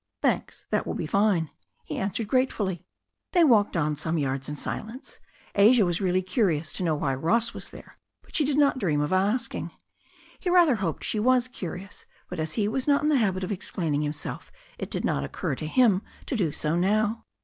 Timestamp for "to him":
15.53-16.01